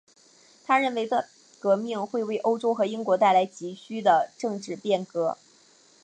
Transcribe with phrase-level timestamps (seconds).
[0.65, 1.25] 他认为大
[1.59, 5.37] 革命会为欧洲和英国带来急需的政治变革。